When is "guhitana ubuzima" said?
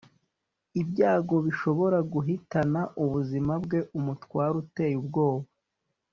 2.13-3.53